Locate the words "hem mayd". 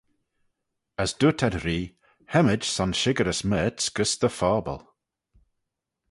2.33-2.61